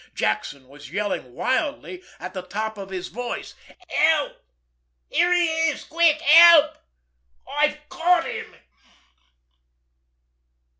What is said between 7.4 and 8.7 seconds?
I've caught him!"